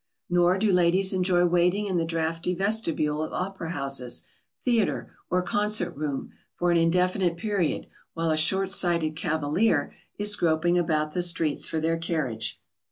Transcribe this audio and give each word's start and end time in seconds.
Nor 0.31 0.57
do 0.57 0.71
ladies 0.71 1.13
enjoy 1.13 1.45
waiting 1.45 1.85
in 1.85 1.97
the 1.97 2.05
draughty 2.05 2.55
vestibule 2.55 3.21
of 3.21 3.33
opera 3.33 3.69
house, 3.69 4.23
theatre, 4.65 5.15
or 5.29 5.43
concert 5.43 5.91
room 5.95 6.31
for 6.55 6.71
an 6.71 6.77
indefinite 6.77 7.37
period 7.37 7.85
while 8.15 8.31
a 8.31 8.35
short 8.35 8.71
sighted 8.71 9.15
cavalier 9.15 9.93
is 10.17 10.35
groping 10.35 10.75
about 10.75 11.11
the 11.13 11.21
streets 11.21 11.67
for 11.67 11.79
their 11.79 11.97
carriage. 11.99 12.59